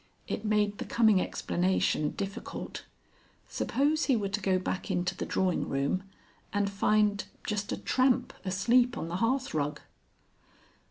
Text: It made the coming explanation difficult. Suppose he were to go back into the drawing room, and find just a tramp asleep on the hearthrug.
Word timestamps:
It 0.27 0.43
made 0.43 0.79
the 0.79 0.85
coming 0.85 1.21
explanation 1.21 2.09
difficult. 2.15 2.85
Suppose 3.47 4.05
he 4.05 4.15
were 4.15 4.29
to 4.29 4.41
go 4.41 4.57
back 4.57 4.89
into 4.89 5.15
the 5.15 5.27
drawing 5.27 5.69
room, 5.69 6.01
and 6.51 6.71
find 6.71 7.23
just 7.45 7.71
a 7.71 7.77
tramp 7.77 8.33
asleep 8.43 8.97
on 8.97 9.09
the 9.09 9.17
hearthrug. 9.17 9.79